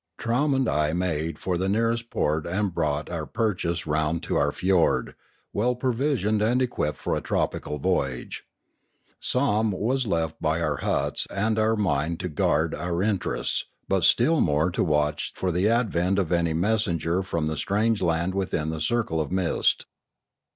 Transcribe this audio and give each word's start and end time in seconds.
Trowm 0.17 0.55
and 0.55 0.67
I 0.67 0.93
made 0.93 1.37
for 1.37 1.59
the 1.59 1.69
nearest 1.69 2.09
port 2.09 2.47
and 2.47 2.73
brought 2.73 3.07
our 3.11 3.27
purchase 3.27 3.85
round 3.85 4.23
to 4.23 4.35
our 4.35 4.51
fiord, 4.51 5.13
well 5.53 5.75
provisioned 5.75 6.41
and 6.41 6.59
equipped 6.59 6.97
for 6.97 7.15
a 7.15 7.21
tropical 7.21 7.77
voyage. 7.77 8.43
Somm 9.21 9.71
was 9.77 10.07
left 10.07 10.41
by 10.41 10.59
our 10.59 10.77
huts 10.77 11.27
and 11.29 11.59
our 11.59 11.75
mine 11.75 12.17
to 12.17 12.29
guard 12.29 12.73
our 12.73 13.03
interests, 13.03 13.65
but 13.87 14.03
still 14.03 14.41
more 14.41 14.71
to 14.71 14.83
watch 14.83 15.33
for 15.35 15.51
the 15.51 15.69
advent 15.69 16.17
of 16.17 16.31
any 16.31 16.53
messenger 16.53 17.21
from 17.21 17.45
the 17.45 17.55
strange 17.55 18.01
land 18.01 18.33
within 18.33 18.71
the 18.71 18.81
circle 18.81 19.21
of 19.21 19.31
mist. 19.31 19.85